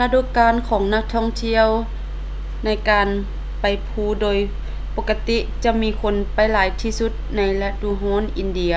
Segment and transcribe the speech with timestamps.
[0.00, 1.66] ລະດູການຂອງນັກທ່ອງທ່ຽວ
[2.64, 3.08] ໃນການ
[3.60, 4.38] ໄປພູໂດຍ
[4.96, 8.74] ປົກະຕິຈະມີຄົນໄປຫຼາຍທີ່ສຸດໃນລະດູຮ້ອນອິນເດຍ